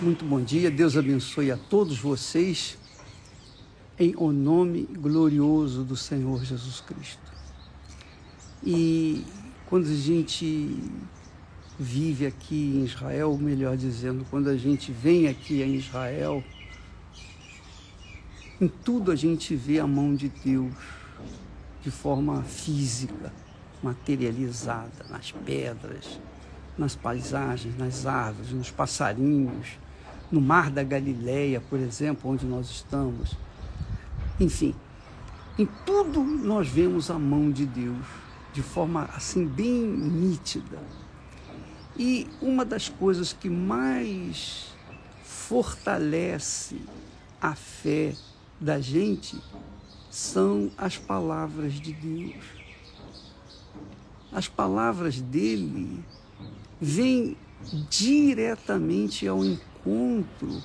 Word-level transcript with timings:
Muito 0.00 0.24
bom 0.24 0.40
dia, 0.40 0.70
Deus 0.70 0.96
abençoe 0.96 1.50
a 1.50 1.56
todos 1.56 1.98
vocês, 1.98 2.78
em 3.98 4.14
o 4.16 4.30
nome 4.30 4.84
glorioso 4.84 5.82
do 5.82 5.96
Senhor 5.96 6.44
Jesus 6.44 6.80
Cristo. 6.80 7.32
E 8.62 9.24
quando 9.68 9.88
a 9.88 9.94
gente 9.96 10.72
vive 11.76 12.26
aqui 12.26 12.76
em 12.76 12.84
Israel, 12.84 13.36
melhor 13.36 13.76
dizendo, 13.76 14.24
quando 14.30 14.48
a 14.50 14.56
gente 14.56 14.92
vem 14.92 15.26
aqui 15.26 15.60
em 15.60 15.74
Israel, 15.74 16.44
em 18.60 18.68
tudo 18.68 19.10
a 19.10 19.16
gente 19.16 19.56
vê 19.56 19.80
a 19.80 19.86
mão 19.86 20.14
de 20.14 20.28
Deus 20.28 20.72
de 21.82 21.90
forma 21.90 22.44
física, 22.44 23.32
materializada, 23.82 25.06
nas 25.10 25.32
pedras, 25.32 26.20
nas 26.76 26.94
paisagens, 26.94 27.76
nas 27.76 28.06
árvores, 28.06 28.52
nos 28.52 28.70
passarinhos, 28.70 29.78
no 30.30 30.40
mar 30.40 30.70
da 30.70 30.82
Galileia, 30.82 31.60
por 31.60 31.78
exemplo, 31.78 32.30
onde 32.30 32.44
nós 32.44 32.68
estamos. 32.68 33.36
Enfim, 34.38 34.74
em 35.58 35.66
tudo 35.86 36.22
nós 36.22 36.68
vemos 36.68 37.10
a 37.10 37.18
mão 37.18 37.50
de 37.50 37.64
Deus 37.64 38.04
de 38.52 38.62
forma 38.62 39.08
assim 39.14 39.46
bem 39.46 39.82
nítida. 39.82 40.78
E 41.96 42.26
uma 42.40 42.64
das 42.64 42.88
coisas 42.88 43.32
que 43.32 43.48
mais 43.48 44.74
fortalece 45.22 46.80
a 47.40 47.54
fé 47.54 48.14
da 48.60 48.80
gente 48.80 49.38
são 50.10 50.70
as 50.76 50.96
palavras 50.96 51.74
de 51.74 51.92
Deus. 51.92 52.44
As 54.32 54.48
palavras 54.48 55.20
dele 55.20 56.02
vêm 56.80 57.36
diretamente 57.88 59.26
ao 59.26 59.44
encontro 59.44 60.62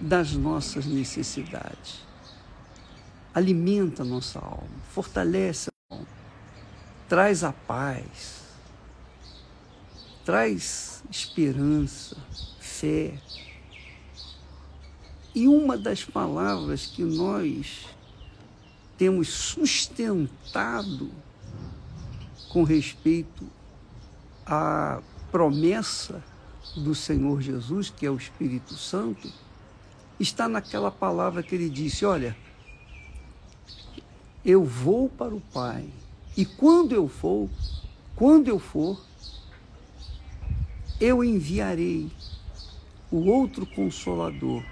das 0.00 0.32
nossas 0.32 0.86
necessidades. 0.86 2.06
Alimenta 3.34 4.04
nossa 4.04 4.38
alma, 4.38 4.68
fortalece 4.92 5.70
a 5.90 5.94
alma, 5.94 6.06
traz 7.08 7.44
a 7.44 7.52
paz, 7.52 8.42
traz 10.24 11.02
esperança, 11.10 12.16
fé. 12.58 13.14
E 15.34 15.46
uma 15.46 15.76
das 15.76 16.04
palavras 16.04 16.86
que 16.86 17.02
nós 17.02 17.86
temos 18.96 19.28
sustentado 19.28 21.10
com 22.48 22.64
respeito 22.64 23.46
à 24.48 25.00
promessa 25.30 26.24
do 26.74 26.94
Senhor 26.94 27.40
Jesus, 27.40 27.90
que 27.90 28.06
é 28.06 28.10
o 28.10 28.16
Espírito 28.16 28.74
Santo, 28.74 29.30
está 30.18 30.48
naquela 30.48 30.90
palavra 30.90 31.42
que 31.42 31.54
ele 31.54 31.68
disse: 31.68 32.04
Olha, 32.04 32.36
eu 34.44 34.64
vou 34.64 35.08
para 35.08 35.34
o 35.34 35.40
Pai, 35.40 35.88
e 36.36 36.44
quando 36.44 36.94
eu 36.94 37.08
for, 37.08 37.48
quando 38.16 38.48
eu 38.48 38.58
for, 38.58 39.00
eu 41.00 41.22
enviarei 41.22 42.10
o 43.10 43.26
outro 43.26 43.66
consolador, 43.66 44.62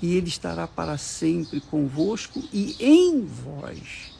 e 0.00 0.14
ele 0.14 0.28
estará 0.28 0.66
para 0.66 0.96
sempre 0.98 1.60
convosco 1.60 2.42
e 2.52 2.76
em 2.78 3.24
vós. 3.24 4.12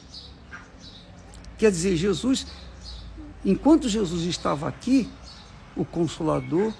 Quer 1.57 1.71
dizer, 1.71 1.95
Jesus, 1.97 2.47
enquanto 3.43 3.89
Jesus 3.89 4.23
estava 4.23 4.67
aqui, 4.67 5.09
o 5.75 5.85
Consolador 5.85 6.73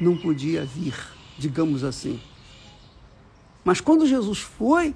não 0.00 0.16
podia 0.16 0.64
vir, 0.64 0.94
digamos 1.38 1.84
assim. 1.84 2.20
Mas 3.64 3.80
quando 3.80 4.06
Jesus 4.06 4.38
foi, 4.38 4.94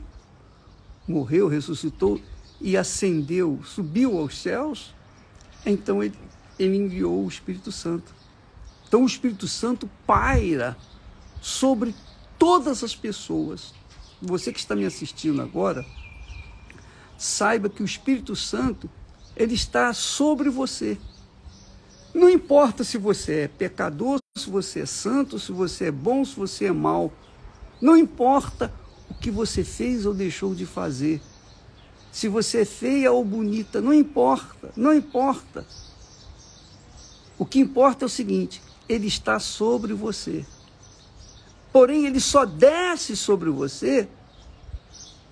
morreu, 1.07 1.48
ressuscitou 1.48 2.20
e 2.61 2.77
ascendeu, 2.77 3.61
subiu 3.64 4.19
aos 4.19 4.39
céus, 4.39 4.95
então 5.67 6.02
ele, 6.02 6.19
ele 6.58 6.77
enviou 6.77 7.25
o 7.25 7.29
Espírito 7.29 7.73
Santo. 7.73 8.14
Então 8.86 9.02
o 9.02 9.07
Espírito 9.07 9.48
Santo 9.48 9.89
paira 10.07 10.77
sobre 11.41 11.95
todas 12.39 12.85
as 12.85 12.95
pessoas. 12.95 13.75
Você 14.20 14.52
que 14.52 14.58
está 14.58 14.77
me 14.77 14.85
assistindo 14.85 15.42
agora, 15.42 15.85
saiba 17.19 17.69
que 17.69 17.83
o 17.83 17.86
Espírito 17.86 18.36
Santo 18.36 18.89
ele 19.37 19.55
está 19.55 19.93
sobre 19.95 20.48
você. 20.51 20.98
Não 22.15 22.29
importa 22.29 22.85
se 22.85 22.98
você 22.98 23.41
é 23.41 23.48
pecador, 23.48 24.19
se 24.37 24.51
você 24.51 24.81
é 24.81 24.87
santo, 24.87 25.39
se 25.39 25.51
você 25.51 25.87
é 25.87 25.91
bom, 25.91 26.25
se 26.25 26.37
você 26.37 26.67
é 26.67 26.73
mau. 26.73 27.13
Não 27.81 27.97
importa 27.97 28.73
o 29.09 29.15
que 29.15 29.31
você 29.31 29.65
fez 29.65 30.05
ou 30.05 30.13
deixou 30.13 30.55
de 30.55 30.67
fazer. 30.67 31.20
Se 32.11 32.29
você 32.29 32.61
é 32.61 32.65
feia 32.67 33.11
ou 33.11 33.25
bonita, 33.25 33.81
não 33.81 33.95
importa, 33.95 34.70
não 34.77 34.93
importa. 34.93 35.67
O 37.39 37.47
que 37.47 37.59
importa 37.59 38.05
é 38.05 38.07
o 38.07 38.11
seguinte: 38.11 38.63
ele 38.87 39.07
está 39.07 39.39
sobre 39.39 39.95
você. 39.95 40.45
Porém, 41.73 42.05
ele 42.05 42.20
só 42.20 42.45
desce 42.45 43.17
sobre 43.17 43.49
você 43.49 44.07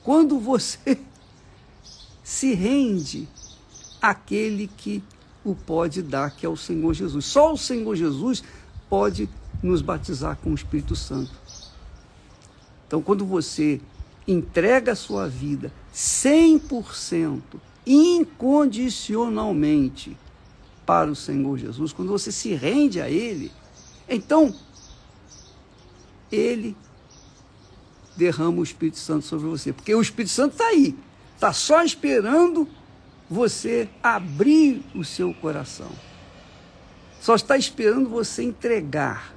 quando 0.03 0.38
você 0.38 0.99
se 2.25 2.55
rende 2.55 3.28
àquele 4.00 4.66
que 4.66 5.03
o 5.44 5.55
pode 5.55 6.03
dar, 6.03 6.31
que 6.31 6.44
é 6.44 6.49
o 6.49 6.56
Senhor 6.56 6.93
Jesus. 6.94 7.25
Só 7.25 7.53
o 7.53 7.59
Senhor 7.59 7.94
Jesus 7.97 8.43
pode 8.88 9.28
nos 9.62 9.83
batizar 9.83 10.37
com 10.37 10.50
o 10.50 10.55
Espírito 10.55 10.97
Santo. 10.97 11.33
Então, 12.87 13.03
quando 13.03 13.25
você 13.25 13.81
entrega 14.27 14.93
a 14.93 14.97
sua 14.97 15.28
vida 15.28 15.72
100%, 15.94 17.41
incondicionalmente 17.87 20.17
para 20.84 21.11
o 21.11 21.17
Senhor 21.17 21.56
Jesus, 21.59 21.93
quando 21.93 22.11
você 22.11 22.31
se 22.32 22.53
rende 22.55 23.00
a 23.00 23.09
Ele, 23.09 23.50
então 24.09 24.53
Ele 26.31 26.77
derrama 28.17 28.61
o 28.61 28.65
Espírito 28.65 28.99
Santo 28.99 29.25
sobre 29.25 29.49
você, 29.49 29.72
porque 29.72 29.94
o 29.94 30.03
Espírito 30.03 30.32
Santo 30.32 30.53
está 30.53 30.67
aí, 30.67 30.94
está 31.37 31.53
só 31.53 31.82
esperando 31.82 32.69
você 33.30 33.88
abrir 34.02 34.82
o 34.92 35.04
seu 35.04 35.32
coração. 35.32 35.91
Só 37.20 37.36
está 37.36 37.56
esperando 37.56 38.08
você 38.08 38.42
entregar 38.42 39.32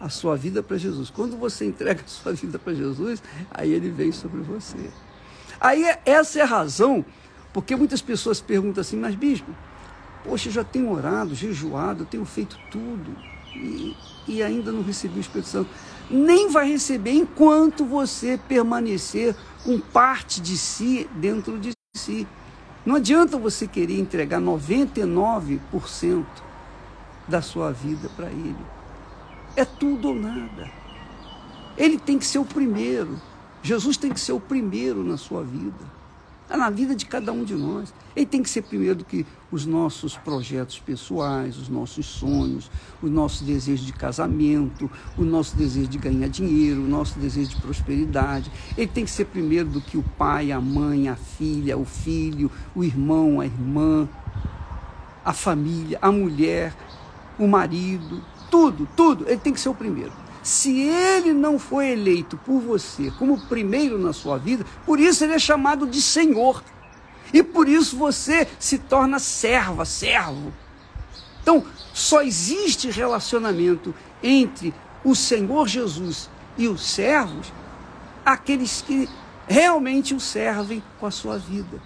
a 0.00 0.08
sua 0.08 0.36
vida 0.36 0.62
para 0.62 0.78
Jesus. 0.78 1.10
Quando 1.10 1.36
você 1.36 1.66
entrega 1.66 2.02
a 2.02 2.08
sua 2.08 2.32
vida 2.32 2.58
para 2.58 2.72
Jesus, 2.72 3.22
aí 3.50 3.72
ele 3.72 3.90
vem 3.90 4.10
sobre 4.10 4.40
você. 4.40 4.90
Aí 5.60 5.84
essa 6.06 6.38
é 6.38 6.42
a 6.42 6.46
razão, 6.46 7.04
porque 7.52 7.76
muitas 7.76 8.00
pessoas 8.00 8.40
perguntam 8.40 8.80
assim, 8.80 8.96
mas 8.96 9.14
bispo, 9.14 9.50
poxa, 10.24 10.48
eu 10.48 10.52
já 10.52 10.64
tenho 10.64 10.90
orado, 10.90 11.34
jejuado, 11.34 12.06
tenho 12.06 12.24
feito 12.24 12.58
tudo 12.70 13.16
e, 13.54 13.96
e 14.26 14.42
ainda 14.42 14.72
não 14.72 14.82
recebi 14.82 15.18
o 15.18 15.20
Espírito 15.20 15.48
Santo. 15.48 15.70
Nem 16.08 16.48
vai 16.50 16.70
receber 16.70 17.12
enquanto 17.12 17.84
você 17.84 18.38
permanecer 18.48 19.34
com 19.64 19.78
parte 19.78 20.40
de 20.40 20.56
si 20.56 21.08
dentro 21.16 21.58
de 21.58 21.72
si. 21.96 22.26
Não 22.86 22.94
adianta 22.94 23.36
você 23.36 23.66
querer 23.66 23.98
entregar 23.98 24.40
99% 24.40 26.24
da 27.26 27.42
sua 27.42 27.72
vida 27.72 28.08
para 28.16 28.26
Ele. 28.26 28.54
É 29.56 29.64
tudo 29.64 30.08
ou 30.10 30.14
nada. 30.14 30.70
Ele 31.76 31.98
tem 31.98 32.16
que 32.16 32.24
ser 32.24 32.38
o 32.38 32.44
primeiro. 32.44 33.20
Jesus 33.60 33.96
tem 33.96 34.12
que 34.12 34.20
ser 34.20 34.32
o 34.32 34.40
primeiro 34.40 35.02
na 35.02 35.16
sua 35.16 35.42
vida. 35.42 35.96
É 36.48 36.56
na 36.56 36.70
vida 36.70 36.94
de 36.94 37.04
cada 37.04 37.32
um 37.32 37.42
de 37.42 37.54
nós. 37.54 37.92
Ele 38.14 38.24
tem 38.24 38.42
que 38.42 38.48
ser 38.48 38.62
primeiro 38.62 38.96
do 38.96 39.04
que 39.04 39.26
os 39.50 39.66
nossos 39.66 40.16
projetos 40.16 40.78
pessoais, 40.78 41.58
os 41.58 41.68
nossos 41.68 42.06
sonhos, 42.06 42.70
o 43.02 43.08
nosso 43.08 43.44
desejo 43.44 43.84
de 43.84 43.92
casamento, 43.92 44.88
o 45.18 45.24
nosso 45.24 45.56
desejo 45.56 45.88
de 45.88 45.98
ganhar 45.98 46.28
dinheiro, 46.28 46.82
o 46.82 46.88
nosso 46.88 47.18
desejo 47.18 47.50
de 47.50 47.60
prosperidade. 47.60 48.50
Ele 48.76 48.86
tem 48.86 49.04
que 49.04 49.10
ser 49.10 49.24
primeiro 49.24 49.68
do 49.68 49.80
que 49.80 49.98
o 49.98 50.04
pai, 50.16 50.52
a 50.52 50.60
mãe, 50.60 51.08
a 51.08 51.16
filha, 51.16 51.76
o 51.76 51.84
filho, 51.84 52.50
o 52.74 52.84
irmão, 52.84 53.40
a 53.40 53.46
irmã, 53.46 54.08
a 55.24 55.32
família, 55.32 55.98
a 56.00 56.12
mulher, 56.12 56.72
o 57.38 57.48
marido, 57.48 58.22
tudo, 58.48 58.88
tudo. 58.96 59.24
Ele 59.28 59.40
tem 59.40 59.52
que 59.52 59.60
ser 59.60 59.68
o 59.68 59.74
primeiro. 59.74 60.12
Se 60.46 60.80
ele 60.80 61.32
não 61.32 61.58
foi 61.58 61.90
eleito 61.90 62.36
por 62.36 62.60
você 62.60 63.10
como 63.18 63.48
primeiro 63.48 63.98
na 63.98 64.12
sua 64.12 64.38
vida, 64.38 64.64
por 64.86 65.00
isso 65.00 65.24
ele 65.24 65.34
é 65.34 65.40
chamado 65.40 65.88
de 65.88 66.00
Senhor. 66.00 66.62
E 67.32 67.42
por 67.42 67.68
isso 67.68 67.96
você 67.96 68.46
se 68.56 68.78
torna 68.78 69.18
serva, 69.18 69.84
servo. 69.84 70.52
Então, 71.42 71.64
só 71.92 72.22
existe 72.22 72.88
relacionamento 72.92 73.92
entre 74.22 74.72
o 75.02 75.16
Senhor 75.16 75.66
Jesus 75.66 76.30
e 76.56 76.68
os 76.68 76.80
servos 76.80 77.52
aqueles 78.24 78.82
que 78.82 79.08
realmente 79.48 80.14
o 80.14 80.20
servem 80.20 80.80
com 81.00 81.06
a 81.06 81.10
sua 81.10 81.38
vida. 81.38 81.82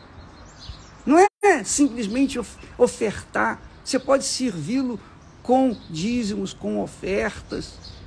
Não 1.06 1.18
é 1.18 1.64
simplesmente 1.64 2.38
ofertar, 2.76 3.58
você 3.82 3.98
pode 3.98 4.26
servi-lo 4.26 5.00
com 5.42 5.74
dízimos, 5.88 6.52
com 6.52 6.82
ofertas. 6.82 7.99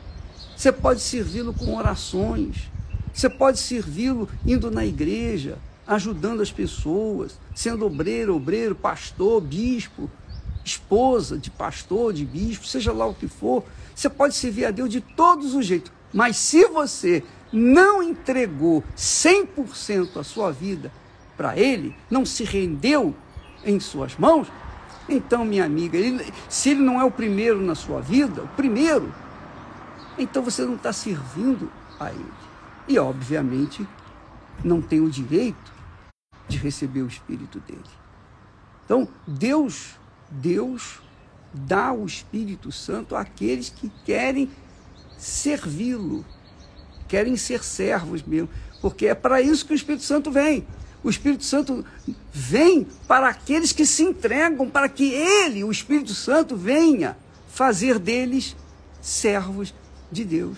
Você 0.55 0.71
pode 0.71 1.01
servi-lo 1.01 1.53
com 1.53 1.75
orações. 1.75 2.69
Você 3.13 3.29
pode 3.29 3.59
servi-lo 3.59 4.27
indo 4.45 4.71
na 4.71 4.85
igreja, 4.85 5.57
ajudando 5.85 6.41
as 6.41 6.51
pessoas, 6.51 7.37
sendo 7.53 7.85
obreiro, 7.85 8.35
obreiro, 8.35 8.73
pastor, 8.73 9.41
bispo, 9.41 10.09
esposa 10.65 11.37
de 11.37 11.51
pastor, 11.51 12.13
de 12.13 12.25
bispo, 12.25 12.65
seja 12.65 12.91
lá 12.91 13.05
o 13.05 13.13
que 13.13 13.27
for. 13.27 13.63
Você 13.93 14.09
pode 14.09 14.33
servir 14.33 14.65
a 14.65 14.71
Deus 14.71 14.89
de 14.89 15.01
todos 15.01 15.53
os 15.53 15.65
jeitos. 15.65 15.91
Mas 16.11 16.37
se 16.37 16.65
você 16.67 17.23
não 17.51 18.01
entregou 18.01 18.83
100% 18.95 20.17
a 20.17 20.23
sua 20.23 20.51
vida 20.51 20.91
para 21.35 21.57
Ele, 21.57 21.95
não 22.09 22.25
se 22.25 22.43
rendeu 22.43 23.13
em 23.65 23.79
suas 23.79 24.15
mãos, 24.17 24.47
então, 25.07 25.43
minha 25.43 25.65
amiga, 25.65 25.97
ele, 25.97 26.25
se 26.47 26.69
ele 26.69 26.79
não 26.79 26.99
é 26.99 27.03
o 27.03 27.11
primeiro 27.11 27.61
na 27.61 27.75
sua 27.75 27.99
vida, 27.99 28.43
o 28.43 28.47
primeiro, 28.49 29.13
então 30.17 30.43
você 30.43 30.63
não 30.65 30.75
está 30.75 30.93
servindo 30.93 31.71
a 31.99 32.11
Ele. 32.11 32.33
E, 32.87 32.99
obviamente, 32.99 33.87
não 34.63 34.81
tem 34.81 34.99
o 35.01 35.09
direito 35.09 35.73
de 36.47 36.57
receber 36.57 37.01
o 37.01 37.07
Espírito 37.07 37.59
dele. 37.61 37.81
Então, 38.85 39.07
Deus, 39.25 39.95
Deus 40.29 40.99
dá 41.53 41.93
o 41.93 42.05
Espírito 42.05 42.71
Santo 42.71 43.15
àqueles 43.15 43.69
que 43.69 43.89
querem 44.05 44.49
servi-lo, 45.17 46.25
querem 47.07 47.37
ser 47.37 47.63
servos 47.63 48.23
mesmo, 48.23 48.49
porque 48.81 49.07
é 49.07 49.15
para 49.15 49.41
isso 49.41 49.65
que 49.65 49.73
o 49.73 49.75
Espírito 49.75 50.03
Santo 50.03 50.31
vem. 50.31 50.67
O 51.03 51.09
Espírito 51.09 51.43
Santo 51.43 51.85
vem 52.31 52.87
para 53.07 53.27
aqueles 53.27 53.71
que 53.71 53.85
se 53.85 54.03
entregam, 54.03 54.69
para 54.69 54.89
que 54.89 55.11
ele, 55.11 55.63
o 55.63 55.71
Espírito 55.71 56.13
Santo, 56.13 56.55
venha 56.55 57.17
fazer 57.49 57.99
deles 57.99 58.55
servos 59.01 59.73
de 60.13 60.23
Deus, 60.23 60.57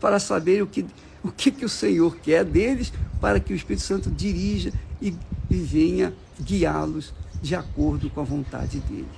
para 0.00 0.18
saber 0.18 0.62
o 0.62 0.66
que, 0.66 0.86
o 1.22 1.30
que, 1.30 1.50
que 1.50 1.64
o 1.64 1.68
Senhor 1.68 2.16
quer 2.16 2.44
deles, 2.44 2.92
para 3.20 3.40
que 3.40 3.52
o 3.52 3.56
Espírito 3.56 3.84
Santo 3.84 4.10
dirija 4.10 4.72
e, 5.02 5.14
e 5.50 5.54
venha 5.56 6.14
guiá-los 6.40 7.12
de 7.42 7.54
acordo 7.54 8.08
com 8.10 8.20
a 8.20 8.24
vontade 8.24 8.78
dele. 8.80 9.08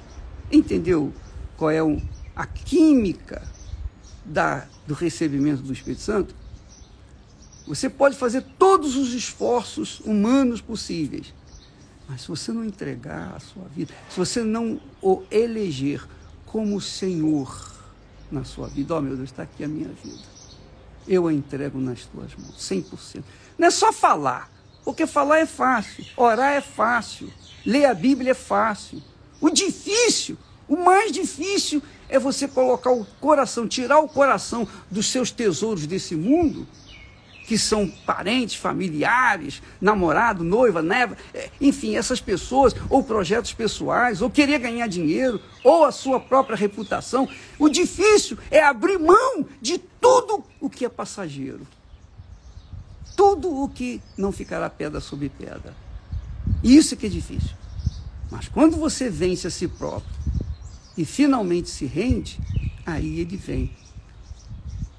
Entendeu 0.51 1.13
qual 1.57 1.71
é 1.71 1.83
o, 1.83 2.01
a 2.35 2.47
química 2.47 3.43
da, 4.25 4.67
do 4.87 4.95
recebimento 4.95 5.63
do 5.63 5.73
Espírito 5.73 6.03
Santo? 6.03 6.35
Você 7.67 7.89
pode 7.89 8.17
fazer 8.17 8.43
todos 8.59 8.97
os 8.97 9.13
esforços 9.13 10.01
humanos 10.01 10.61
possíveis, 10.61 11.33
mas 12.09 12.23
se 12.23 12.29
você 12.29 12.51
não 12.51 12.65
entregar 12.65 13.35
a 13.37 13.41
sua 13.41 13.65
vida, 13.69 13.95
se 14.09 14.17
você 14.17 14.43
não 14.43 14.81
o 15.01 15.23
eleger 15.31 16.05
como 16.45 16.81
Senhor 16.81 17.80
na 18.31 18.45
sua 18.45 18.69
vida, 18.69 18.95
ó 18.95 18.99
oh, 18.99 19.01
meu 19.01 19.17
Deus, 19.17 19.31
está 19.31 19.43
aqui 19.43 19.65
a 19.65 19.69
minha 19.69 19.89
vida. 19.89 20.25
Eu 21.07 21.27
a 21.27 21.33
entrego 21.33 21.79
nas 21.79 22.05
tuas 22.05 22.35
mãos, 22.37 22.57
100%. 22.57 23.23
Não 23.59 23.69
é 23.69 23.71
só 23.71 23.93
falar, 23.93 24.51
porque 24.85 25.07
falar 25.07 25.39
é 25.39 25.47
fácil, 25.47 26.05
orar 26.17 26.53
é 26.53 26.61
fácil, 26.61 27.33
ler 27.65 27.87
a 27.87 27.95
Bíblia 27.95 28.33
é 28.33 28.35
fácil. 28.35 29.03
O 29.41 29.51
difícil, 29.51 30.37
o 30.69 30.77
mais 30.77 31.11
difícil 31.11 31.83
é 32.09 32.19
você 32.19 32.47
colocar 32.47 32.91
o 32.91 33.05
coração, 33.21 33.67
tirar 33.67 34.01
o 34.01 34.09
coração 34.09 34.69
dos 34.91 35.07
seus 35.07 35.31
tesouros 35.31 35.87
desse 35.87 36.15
mundo 36.15 36.67
que 37.51 37.59
são 37.59 37.89
parentes, 38.07 38.55
familiares, 38.55 39.61
namorado, 39.81 40.45
noiva, 40.45 40.81
neva, 40.81 41.17
é, 41.35 41.51
enfim, 41.61 41.97
essas 41.97 42.21
pessoas, 42.21 42.73
ou 42.89 43.03
projetos 43.03 43.53
pessoais, 43.53 44.23
ou 44.23 44.31
querer 44.31 44.61
ganhar 44.61 44.87
dinheiro, 44.87 45.41
ou 45.65 45.85
a 45.85 45.91
sua 45.91 46.21
própria 46.21 46.57
reputação. 46.57 47.29
O 47.59 47.69
difícil 47.69 48.39
é 48.53 48.63
abrir 48.63 49.01
mão 49.01 49.45
de 49.61 49.79
tudo 49.79 50.45
o 50.61 50.71
que 50.71 50.85
é 50.85 50.89
passageiro. 50.89 51.67
Tudo 53.17 53.65
o 53.65 53.69
que 53.69 54.01
não 54.17 54.31
ficará 54.31 54.71
pedra 54.71 55.01
sobre 55.01 55.29
pedra. 55.29 55.75
Isso 56.63 56.97
que 56.97 57.07
é 57.07 57.09
difícil. 57.09 57.57
Mas 58.31 58.47
quando 58.47 58.77
você 58.77 59.11
vence 59.11 59.49
a 59.49 59.51
si 59.51 59.67
próprio 59.67 60.15
e 60.97 61.05
finalmente 61.05 61.69
se 61.69 61.85
rende, 61.85 62.39
aí 62.87 63.19
ele 63.19 63.37
vem. 63.37 63.77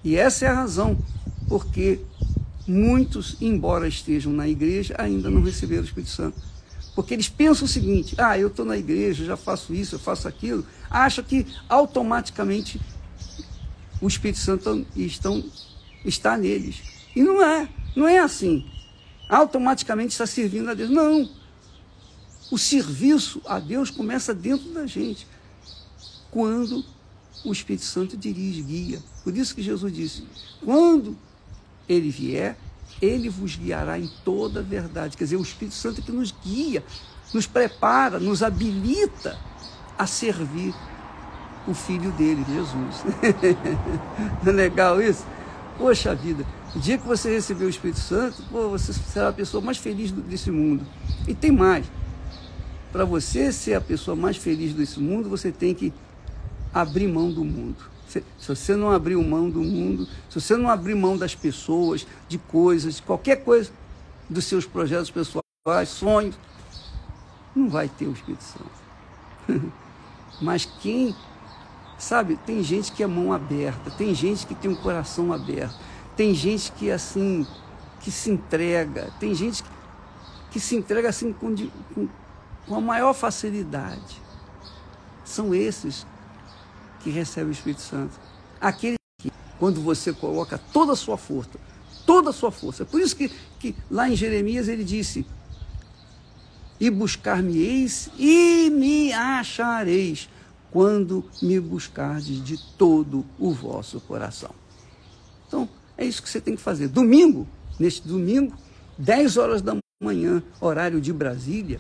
E 0.03 0.17
essa 0.17 0.43
é 0.43 0.49
a 0.49 0.53
razão 0.53 0.97
porque 1.47 2.01
muitos, 2.71 3.35
embora 3.41 3.87
estejam 3.87 4.31
na 4.31 4.47
igreja, 4.47 4.95
ainda 4.97 5.29
não 5.29 5.43
receberam 5.43 5.81
o 5.81 5.85
Espírito 5.85 6.11
Santo. 6.11 6.41
Porque 6.95 7.13
eles 7.13 7.29
pensam 7.29 7.65
o 7.65 7.67
seguinte: 7.67 8.15
ah, 8.17 8.37
eu 8.37 8.47
estou 8.47 8.65
na 8.65 8.77
igreja, 8.77 9.25
já 9.25 9.37
faço 9.37 9.73
isso, 9.73 9.95
eu 9.95 9.99
faço 9.99 10.27
aquilo, 10.27 10.65
acha 10.89 11.21
que 11.21 11.45
automaticamente 11.69 12.79
o 14.01 14.07
Espírito 14.07 14.39
Santo 14.39 14.85
estão, 14.95 15.43
está 16.03 16.37
neles. 16.37 16.81
E 17.15 17.21
não 17.21 17.43
é, 17.43 17.69
não 17.95 18.07
é 18.07 18.19
assim. 18.19 18.65
Automaticamente 19.29 20.11
está 20.11 20.25
servindo 20.25 20.69
a 20.69 20.73
Deus. 20.73 20.89
Não. 20.89 21.29
O 22.49 22.57
serviço 22.57 23.41
a 23.45 23.59
Deus 23.59 23.89
começa 23.89 24.33
dentro 24.33 24.69
da 24.73 24.85
gente, 24.85 25.25
quando 26.29 26.83
o 27.45 27.51
Espírito 27.51 27.85
Santo 27.85 28.17
dirige, 28.17 28.61
guia. 28.61 28.99
Por 29.23 29.37
isso 29.37 29.55
que 29.55 29.61
Jesus 29.61 29.93
disse: 29.93 30.23
quando 30.63 31.17
ele 31.91 32.09
vier, 32.09 32.57
ele 33.01 33.29
vos 33.29 33.55
guiará 33.55 33.99
em 33.99 34.09
toda 34.23 34.59
a 34.59 34.63
verdade. 34.63 35.17
Quer 35.17 35.23
dizer, 35.25 35.37
o 35.37 35.41
Espírito 35.41 35.75
Santo 35.75 36.01
que 36.01 36.11
nos 36.11 36.33
guia, 36.43 36.83
nos 37.33 37.47
prepara, 37.47 38.19
nos 38.19 38.43
habilita 38.43 39.37
a 39.97 40.05
servir 40.05 40.73
o 41.67 41.73
Filho 41.73 42.11
dele, 42.11 42.45
Jesus. 42.47 43.03
Não 44.43 44.51
é 44.51 44.55
legal 44.55 45.01
isso? 45.01 45.25
Poxa 45.77 46.13
vida, 46.13 46.45
o 46.75 46.79
dia 46.79 46.97
que 46.97 47.07
você 47.07 47.33
receber 47.33 47.65
o 47.65 47.69
Espírito 47.69 47.99
Santo, 47.99 48.43
pô, 48.51 48.69
você 48.69 48.93
será 48.93 49.29
a 49.29 49.33
pessoa 49.33 49.63
mais 49.63 49.77
feliz 49.77 50.11
desse 50.11 50.51
mundo. 50.51 50.85
E 51.27 51.33
tem 51.33 51.51
mais. 51.51 51.85
Para 52.91 53.05
você 53.05 53.51
ser 53.51 53.73
a 53.73 53.81
pessoa 53.81 54.15
mais 54.15 54.37
feliz 54.37 54.73
desse 54.73 54.99
mundo, 54.99 55.29
você 55.29 55.51
tem 55.51 55.73
que 55.73 55.93
abrir 56.73 57.07
mão 57.07 57.31
do 57.31 57.43
mundo. 57.43 57.77
Se, 58.11 58.23
você 58.45 58.75
não 58.75 58.91
abrir 58.91 59.15
mão 59.15 59.49
do 59.49 59.61
mundo, 59.61 60.05
se 60.29 60.41
você 60.41 60.57
não 60.57 60.69
abrir 60.69 60.95
mão 60.95 61.17
das 61.17 61.33
pessoas, 61.33 62.05
de 62.27 62.37
coisas, 62.37 62.97
de 62.97 63.01
qualquer 63.01 63.37
coisa, 63.37 63.71
dos 64.29 64.43
seus 64.43 64.65
projetos 64.65 65.09
pessoais, 65.09 65.87
sonhos, 65.87 66.37
não 67.55 67.69
vai 67.69 67.87
ter 67.87 68.07
o 68.07 68.11
Espírito 68.11 68.43
Santo. 68.43 69.71
Mas 70.41 70.65
quem, 70.65 71.15
sabe, 71.97 72.35
tem 72.45 72.61
gente 72.61 72.91
que 72.91 73.01
é 73.01 73.07
mão 73.07 73.31
aberta, 73.31 73.89
tem 73.91 74.13
gente 74.13 74.45
que 74.45 74.55
tem 74.55 74.69
um 74.69 74.75
coração 74.75 75.31
aberto, 75.31 75.79
tem 76.17 76.33
gente 76.33 76.69
que 76.73 76.91
assim, 76.91 77.47
que 78.01 78.11
se 78.11 78.29
entrega, 78.29 79.09
tem 79.21 79.33
gente 79.33 79.63
que, 79.63 79.69
que 80.51 80.59
se 80.59 80.75
entrega 80.75 81.07
assim 81.07 81.31
com, 81.31 81.55
com, 81.95 82.09
com 82.67 82.75
a 82.75 82.81
maior 82.81 83.13
facilidade. 83.13 84.21
São 85.23 85.55
esses 85.55 86.05
que 87.03 87.09
recebe 87.09 87.49
o 87.49 87.51
Espírito 87.51 87.81
Santo. 87.81 88.19
Aquele 88.59 88.97
que, 89.19 89.31
quando 89.59 89.81
você 89.81 90.13
coloca 90.13 90.57
toda 90.57 90.93
a 90.93 90.95
sua 90.95 91.17
força, 91.17 91.59
toda 92.05 92.29
a 92.29 92.33
sua 92.33 92.51
força. 92.51 92.85
Por 92.85 92.99
isso 92.99 93.15
que, 93.15 93.29
que 93.59 93.75
lá 93.89 94.09
em 94.09 94.15
Jeremias 94.15 94.67
ele 94.67 94.83
disse: 94.83 95.25
E 96.79 96.89
buscar-me-eis 96.89 98.09
e 98.17 98.69
me 98.69 99.13
achareis, 99.13 100.29
quando 100.71 101.25
me 101.41 101.59
buscardes 101.59 102.43
de 102.43 102.57
todo 102.77 103.25
o 103.37 103.51
vosso 103.51 103.99
coração. 104.01 104.51
Então, 105.47 105.67
é 105.97 106.05
isso 106.05 106.23
que 106.23 106.29
você 106.29 106.39
tem 106.39 106.55
que 106.55 106.61
fazer. 106.61 106.87
Domingo, 106.87 107.47
neste 107.79 108.07
domingo, 108.07 108.55
10 108.97 109.37
horas 109.37 109.61
da 109.61 109.75
manhã, 110.01 110.41
horário 110.59 111.01
de 111.01 111.11
Brasília, 111.11 111.79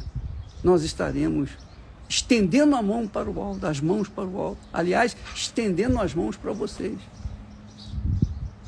nós 0.63 0.83
estaremos 0.83 1.49
estendendo 2.11 2.75
a 2.75 2.81
mão 2.81 3.07
para 3.07 3.31
o 3.31 3.41
alto, 3.41 3.65
as 3.65 3.79
mãos 3.79 4.09
para 4.09 4.25
o 4.25 4.37
alto. 4.37 4.59
Aliás, 4.73 5.15
estendendo 5.33 5.99
as 5.99 6.13
mãos 6.13 6.35
para 6.35 6.51
vocês. 6.51 6.99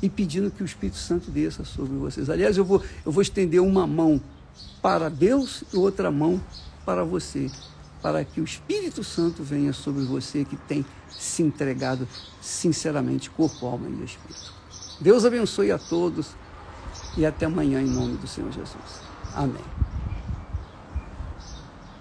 E 0.00 0.08
pedindo 0.08 0.50
que 0.50 0.62
o 0.62 0.66
Espírito 0.66 0.96
Santo 0.96 1.30
desça 1.30 1.62
sobre 1.62 1.94
vocês. 1.98 2.30
Aliás, 2.30 2.56
eu 2.56 2.64
vou, 2.64 2.82
eu 3.04 3.12
vou 3.12 3.20
estender 3.20 3.60
uma 3.60 3.86
mão 3.86 4.18
para 4.80 5.10
Deus 5.10 5.62
e 5.72 5.76
outra 5.76 6.10
mão 6.10 6.40
para 6.86 7.04
você. 7.04 7.50
Para 8.00 8.24
que 8.24 8.40
o 8.40 8.44
Espírito 8.44 9.04
Santo 9.04 9.42
venha 9.42 9.74
sobre 9.74 10.04
você 10.04 10.42
que 10.44 10.56
tem 10.56 10.84
se 11.10 11.42
entregado 11.42 12.08
sinceramente, 12.40 13.28
corpo, 13.28 13.66
alma 13.66 13.88
e 13.88 14.04
espírito. 14.04 14.54
Deus 15.00 15.26
abençoe 15.26 15.70
a 15.70 15.78
todos 15.78 16.30
e 17.16 17.26
até 17.26 17.44
amanhã 17.44 17.80
em 17.80 17.88
nome 17.88 18.16
do 18.16 18.26
Senhor 18.26 18.50
Jesus. 18.50 19.02
Amém. 19.34 19.73